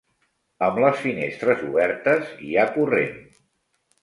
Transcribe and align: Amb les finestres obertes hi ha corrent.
Amb 0.67 0.79
les 0.83 0.97
finestres 1.03 1.61
obertes 1.67 2.33
hi 2.47 2.51
ha 2.63 2.67
corrent. 2.79 3.23